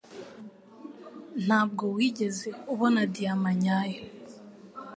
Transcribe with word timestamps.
Ntabwo 1.45 1.83
wigeze 1.95 2.49
ubona 2.73 3.01
diyama 3.13 3.51
nyayo. 3.61 4.01